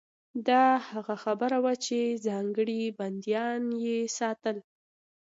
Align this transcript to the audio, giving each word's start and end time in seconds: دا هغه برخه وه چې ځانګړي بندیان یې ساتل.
دا 0.47 0.65
هغه 0.89 1.15
برخه 1.41 1.59
وه 1.63 1.73
چې 1.85 1.97
ځانګړي 2.27 2.81
بندیان 2.99 3.61
یې 3.85 3.97
ساتل. 4.17 4.57